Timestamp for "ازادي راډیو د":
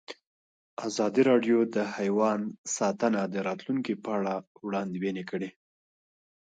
0.87-1.77